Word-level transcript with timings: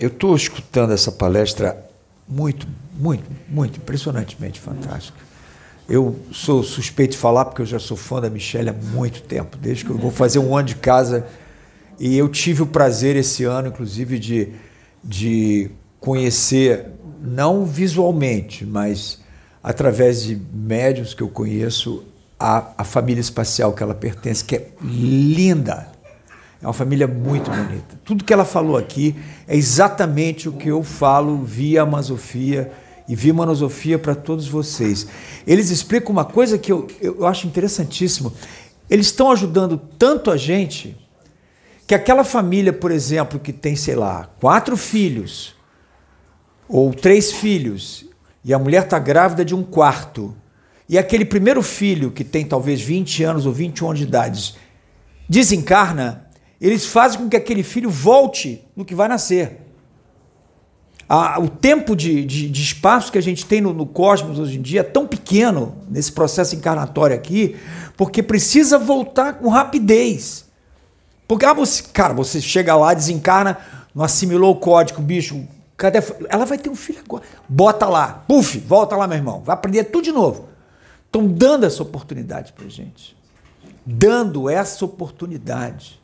eu 0.00 0.08
estou 0.08 0.34
escutando 0.34 0.92
essa 0.92 1.12
palestra 1.12 1.86
muito, 2.26 2.66
muito, 2.98 3.24
muito 3.46 3.76
impressionantemente 3.76 4.58
fantástica. 4.58 5.18
Eu 5.86 6.18
sou 6.32 6.62
suspeito 6.62 7.12
de 7.12 7.18
falar 7.18 7.44
porque 7.44 7.60
eu 7.60 7.66
já 7.66 7.78
sou 7.78 7.96
fã 7.96 8.20
da 8.20 8.30
Michelle 8.30 8.70
há 8.70 8.72
muito 8.72 9.20
tempo, 9.22 9.58
desde 9.58 9.84
que 9.84 9.90
eu 9.90 9.98
vou 9.98 10.10
fazer 10.10 10.38
um 10.38 10.56
ano 10.56 10.68
de 10.68 10.76
casa. 10.76 11.26
E 11.98 12.16
eu 12.16 12.28
tive 12.30 12.62
o 12.62 12.66
prazer 12.66 13.14
esse 13.14 13.44
ano, 13.44 13.68
inclusive, 13.68 14.18
de, 14.18 14.48
de 15.04 15.70
conhecer, 15.98 16.86
não 17.20 17.66
visualmente, 17.66 18.64
mas 18.64 19.20
através 19.62 20.22
de 20.22 20.40
médios 20.54 21.12
que 21.12 21.22
eu 21.22 21.28
conheço, 21.28 22.04
a, 22.38 22.72
a 22.78 22.84
família 22.84 23.20
espacial 23.20 23.74
que 23.74 23.82
ela 23.82 23.94
pertence, 23.94 24.42
que 24.42 24.56
é 24.56 24.68
linda. 24.80 25.88
É 26.62 26.66
uma 26.66 26.72
família 26.72 27.06
muito 27.06 27.50
bonita. 27.50 27.98
Tudo 28.04 28.24
que 28.24 28.32
ela 28.32 28.44
falou 28.44 28.76
aqui 28.76 29.16
é 29.48 29.56
exatamente 29.56 30.48
o 30.48 30.52
que 30.52 30.68
eu 30.68 30.82
falo 30.82 31.42
via 31.42 31.82
Amazofia 31.82 32.70
e 33.08 33.16
via 33.16 33.32
Manosofia 33.32 33.98
para 33.98 34.14
todos 34.14 34.46
vocês. 34.46 35.06
Eles 35.46 35.70
explicam 35.70 36.12
uma 36.12 36.24
coisa 36.24 36.58
que 36.58 36.70
eu, 36.70 36.86
eu 37.00 37.26
acho 37.26 37.46
interessantíssimo. 37.46 38.32
Eles 38.90 39.06
estão 39.06 39.32
ajudando 39.32 39.80
tanto 39.98 40.30
a 40.30 40.36
gente 40.36 40.96
que 41.86 41.94
aquela 41.94 42.24
família, 42.24 42.72
por 42.72 42.90
exemplo, 42.90 43.40
que 43.40 43.52
tem, 43.52 43.74
sei 43.74 43.96
lá, 43.96 44.28
quatro 44.38 44.76
filhos 44.76 45.54
ou 46.68 46.92
três 46.92 47.32
filhos 47.32 48.04
e 48.44 48.54
a 48.54 48.58
mulher 48.58 48.84
está 48.84 48.98
grávida 48.98 49.44
de 49.44 49.54
um 49.54 49.62
quarto 49.62 50.34
e 50.88 50.98
aquele 50.98 51.24
primeiro 51.24 51.62
filho 51.62 52.10
que 52.10 52.22
tem 52.22 52.44
talvez 52.44 52.80
20 52.80 53.24
anos 53.24 53.46
ou 53.46 53.52
21 53.52 53.86
anos 53.86 53.98
de 53.98 54.04
idade 54.04 54.54
desencarna, 55.28 56.29
eles 56.60 56.84
fazem 56.86 57.20
com 57.20 57.28
que 57.28 57.36
aquele 57.36 57.62
filho 57.62 57.88
volte 57.88 58.62
no 58.76 58.84
que 58.84 58.94
vai 58.94 59.08
nascer. 59.08 59.60
o 61.40 61.48
tempo 61.48 61.96
de, 61.96 62.24
de, 62.24 62.50
de, 62.50 62.62
espaço 62.62 63.10
que 63.10 63.18
a 63.18 63.22
gente 63.22 63.46
tem 63.46 63.60
no, 63.60 63.72
no, 63.72 63.86
cosmos 63.86 64.38
hoje 64.38 64.58
em 64.58 64.62
dia 64.62 64.80
é 64.80 64.84
tão 64.84 65.06
pequeno 65.06 65.78
nesse 65.88 66.12
processo 66.12 66.54
encarnatório 66.54 67.16
aqui, 67.16 67.56
porque 67.96 68.22
precisa 68.22 68.78
voltar 68.78 69.34
com 69.34 69.48
rapidez. 69.48 70.44
Porque, 71.26 71.46
ah, 71.46 71.54
você, 71.54 71.82
cara, 71.82 72.12
você 72.12 72.40
chega 72.40 72.76
lá, 72.76 72.92
desencarna, 72.92 73.56
não 73.94 74.04
assimilou 74.04 74.52
o 74.52 74.56
código, 74.56 75.00
bicho, 75.00 75.46
cadê? 75.76 75.98
Ela 76.28 76.44
vai 76.44 76.58
ter 76.58 76.68
um 76.68 76.76
filho 76.76 77.00
agora. 77.04 77.24
Bota 77.48 77.86
lá, 77.86 78.24
puf, 78.28 78.58
volta 78.58 78.96
lá, 78.96 79.06
meu 79.06 79.16
irmão, 79.16 79.40
vai 79.40 79.54
aprender 79.54 79.84
tudo 79.84 80.04
de 80.04 80.12
novo. 80.12 80.48
Estão 81.06 81.26
dando 81.26 81.64
essa 81.64 81.82
oportunidade 81.82 82.52
para 82.52 82.68
gente. 82.68 83.16
Dando 83.84 84.48
essa 84.48 84.84
oportunidade. 84.84 86.00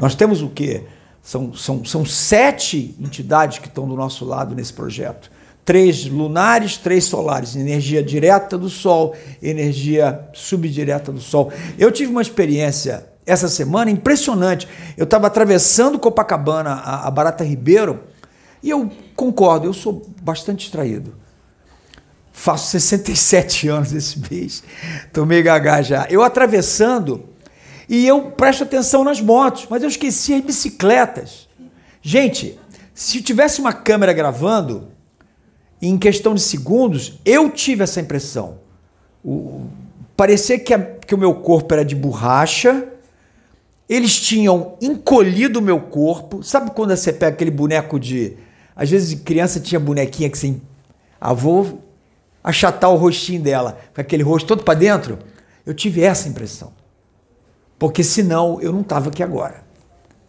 Nós 0.00 0.14
temos 0.14 0.42
o 0.42 0.48
quê? 0.48 0.84
São, 1.22 1.54
são, 1.54 1.84
são 1.84 2.04
sete 2.04 2.94
entidades 3.00 3.58
que 3.58 3.68
estão 3.68 3.88
do 3.88 3.96
nosso 3.96 4.24
lado 4.24 4.54
nesse 4.54 4.72
projeto. 4.72 5.30
Três 5.64 6.04
lunares, 6.06 6.76
três 6.76 7.04
solares. 7.04 7.56
Energia 7.56 8.02
direta 8.02 8.58
do 8.58 8.68
Sol, 8.68 9.14
energia 9.42 10.28
subdireta 10.34 11.10
do 11.10 11.20
Sol. 11.20 11.50
Eu 11.78 11.90
tive 11.90 12.10
uma 12.10 12.20
experiência 12.20 13.06
essa 13.26 13.48
semana 13.48 13.90
impressionante. 13.90 14.68
Eu 14.96 15.04
estava 15.04 15.26
atravessando 15.26 15.98
Copacabana, 15.98 16.70
a, 16.70 17.06
a 17.06 17.10
Barata 17.10 17.42
Ribeiro, 17.42 18.00
e 18.62 18.70
eu 18.70 18.90
concordo, 19.14 19.66
eu 19.66 19.72
sou 19.72 20.06
bastante 20.22 20.60
distraído. 20.60 21.14
Faço 22.36 22.72
67 22.72 23.68
anos 23.68 23.92
esse 23.92 24.18
mês, 24.28 24.64
estou 25.06 25.24
meio 25.24 25.42
gaga 25.44 25.80
já. 25.80 26.06
Eu 26.10 26.20
atravessando, 26.20 27.24
e 27.88 28.04
eu 28.08 28.32
presto 28.32 28.64
atenção 28.64 29.04
nas 29.04 29.20
motos, 29.20 29.68
mas 29.70 29.84
eu 29.84 29.88
esqueci 29.88 30.34
as 30.34 30.40
bicicletas. 30.40 31.48
Gente, 32.02 32.58
se 32.92 33.22
tivesse 33.22 33.60
uma 33.60 33.72
câmera 33.72 34.12
gravando, 34.12 34.88
em 35.80 35.96
questão 35.96 36.34
de 36.34 36.40
segundos, 36.40 37.20
eu 37.24 37.48
tive 37.50 37.84
essa 37.84 38.00
impressão. 38.00 38.58
O, 39.24 39.68
parecia 40.16 40.58
que, 40.58 40.74
a, 40.74 40.80
que 40.80 41.14
o 41.14 41.18
meu 41.18 41.36
corpo 41.36 41.72
era 41.72 41.84
de 41.84 41.94
borracha, 41.94 42.88
eles 43.88 44.18
tinham 44.18 44.76
encolhido 44.82 45.60
o 45.60 45.62
meu 45.62 45.80
corpo. 45.80 46.42
Sabe 46.42 46.72
quando 46.72 46.96
você 46.96 47.12
pega 47.12 47.32
aquele 47.32 47.52
boneco 47.52 48.00
de. 48.00 48.36
Às 48.74 48.90
vezes 48.90 49.18
criança 49.20 49.60
tinha 49.60 49.78
bonequinha 49.78 50.28
que 50.28 50.36
assim. 50.36 50.60
Avô 51.20 51.83
achatar 52.44 52.90
o 52.90 52.96
rostinho 52.96 53.42
dela, 53.42 53.78
com 53.94 54.00
aquele 54.02 54.22
rosto 54.22 54.46
todo 54.46 54.62
para 54.62 54.78
dentro. 54.78 55.18
Eu 55.64 55.72
tive 55.72 56.02
essa 56.02 56.28
impressão. 56.28 56.72
Porque 57.78 58.04
senão 58.04 58.60
eu 58.60 58.70
não 58.70 58.82
estava 58.82 59.08
aqui 59.08 59.22
agora. 59.22 59.64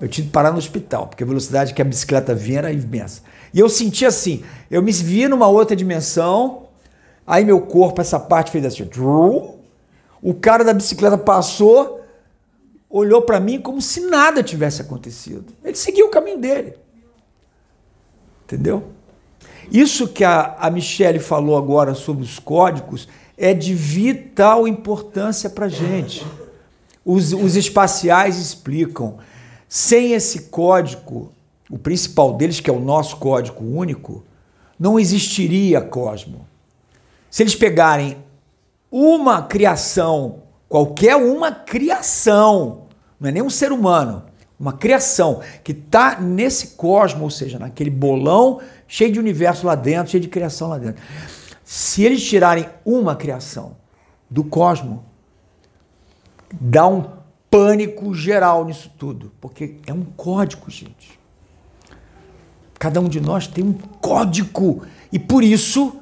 Eu 0.00 0.08
tive 0.08 0.28
que 0.28 0.32
parar 0.32 0.52
no 0.52 0.58
hospital, 0.58 1.08
porque 1.08 1.24
a 1.24 1.26
velocidade 1.26 1.74
que 1.74 1.82
a 1.82 1.84
bicicleta 1.84 2.34
vinha 2.34 2.58
era 2.58 2.72
imensa. 2.72 3.22
E 3.52 3.58
eu 3.58 3.68
senti 3.68 4.06
assim, 4.06 4.44
eu 4.70 4.82
me 4.82 4.92
vi 4.92 5.26
numa 5.26 5.48
outra 5.48 5.74
dimensão, 5.74 6.68
aí 7.26 7.44
meu 7.44 7.60
corpo, 7.62 8.00
essa 8.00 8.20
parte 8.20 8.50
fez 8.50 8.64
assim, 8.64 8.88
o 10.22 10.34
cara 10.34 10.62
da 10.62 10.74
bicicleta 10.74 11.18
passou, 11.18 12.02
olhou 12.90 13.22
para 13.22 13.40
mim 13.40 13.60
como 13.60 13.80
se 13.80 14.00
nada 14.00 14.42
tivesse 14.42 14.82
acontecido. 14.82 15.52
Ele 15.64 15.76
seguiu 15.76 16.06
o 16.06 16.10
caminho 16.10 16.38
dele. 16.38 16.74
Entendeu? 18.44 18.95
Isso 19.70 20.08
que 20.08 20.24
a, 20.24 20.56
a 20.58 20.70
Michelle 20.70 21.18
falou 21.18 21.56
agora 21.56 21.94
sobre 21.94 22.22
os 22.22 22.38
códigos 22.38 23.08
é 23.36 23.52
de 23.52 23.74
vital 23.74 24.66
importância 24.66 25.50
para 25.50 25.66
a 25.66 25.68
gente. 25.68 26.26
Os, 27.04 27.32
os 27.32 27.56
espaciais 27.56 28.38
explicam. 28.38 29.18
Sem 29.68 30.12
esse 30.12 30.44
código, 30.44 31.32
o 31.68 31.78
principal 31.78 32.34
deles, 32.34 32.60
que 32.60 32.70
é 32.70 32.72
o 32.72 32.80
nosso 32.80 33.16
código 33.16 33.64
único, 33.64 34.24
não 34.78 34.98
existiria 34.98 35.80
Cosmo. 35.80 36.46
Se 37.30 37.42
eles 37.42 37.54
pegarem 37.54 38.16
uma 38.90 39.42
criação, 39.42 40.42
qualquer 40.68 41.16
uma 41.16 41.50
criação, 41.50 42.82
não 43.20 43.28
é 43.28 43.32
nem 43.32 43.42
um 43.42 43.50
ser 43.50 43.72
humano, 43.72 44.22
uma 44.58 44.72
criação 44.72 45.40
que 45.62 45.72
está 45.72 46.18
nesse 46.18 46.68
cosmo, 46.68 47.24
ou 47.24 47.30
seja, 47.30 47.58
naquele 47.58 47.90
bolão 47.90 48.60
cheio 48.88 49.12
de 49.12 49.18
universo 49.18 49.66
lá 49.66 49.74
dentro, 49.74 50.12
cheio 50.12 50.22
de 50.22 50.28
criação 50.28 50.68
lá 50.68 50.78
dentro. 50.78 51.02
Se 51.64 52.04
eles 52.04 52.22
tirarem 52.22 52.68
uma 52.84 53.16
criação 53.16 53.76
do 54.30 54.44
cosmo, 54.44 55.04
dá 56.52 56.86
um 56.86 57.16
pânico 57.50 58.14
geral 58.14 58.64
nisso 58.64 58.90
tudo, 58.98 59.32
porque 59.40 59.76
é 59.86 59.92
um 59.92 60.04
código, 60.04 60.70
gente. 60.70 61.18
Cada 62.78 63.00
um 63.00 63.08
de 63.08 63.20
nós 63.20 63.46
tem 63.46 63.64
um 63.64 63.72
código 63.72 64.84
e 65.10 65.18
por 65.18 65.42
isso 65.42 66.00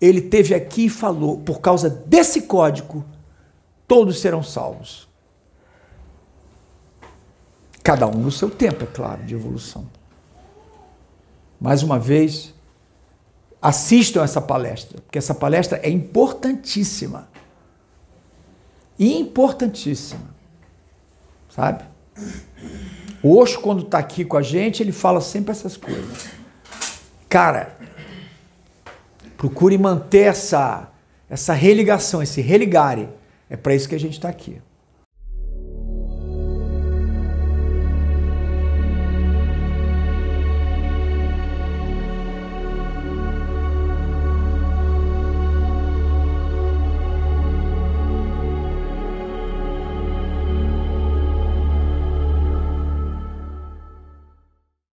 ele 0.00 0.20
teve 0.20 0.54
aqui 0.54 0.86
e 0.86 0.90
falou: 0.90 1.38
por 1.38 1.60
causa 1.60 1.90
desse 1.90 2.42
código, 2.42 3.04
todos 3.86 4.20
serão 4.20 4.42
salvos. 4.42 5.08
Cada 7.82 8.06
um 8.06 8.14
no 8.14 8.30
seu 8.30 8.48
tempo, 8.48 8.84
é 8.84 8.86
claro, 8.86 9.24
de 9.24 9.34
evolução. 9.34 9.88
Mais 11.62 11.82
uma 11.82 11.98
vez, 11.98 12.52
assistam 13.60 14.22
essa 14.22 14.40
palestra, 14.40 15.00
porque 15.00 15.16
essa 15.16 15.34
palestra 15.34 15.78
é 15.82 15.88
importantíssima 15.88 17.30
importantíssima. 18.98 20.32
Sabe? 21.48 21.84
O 23.22 23.44
quando 23.60 23.82
está 23.82 23.98
aqui 23.98 24.24
com 24.24 24.36
a 24.36 24.42
gente, 24.42 24.82
ele 24.82 24.92
fala 24.92 25.20
sempre 25.20 25.52
essas 25.52 25.76
coisas. 25.76 26.28
Cara, 27.28 27.76
procure 29.36 29.76
manter 29.78 30.26
essa, 30.28 30.90
essa 31.28 31.52
religação, 31.52 32.22
esse 32.22 32.40
religare. 32.40 33.08
É 33.48 33.56
para 33.56 33.74
isso 33.74 33.88
que 33.88 33.94
a 33.94 34.00
gente 34.00 34.14
está 34.14 34.28
aqui. 34.28 34.60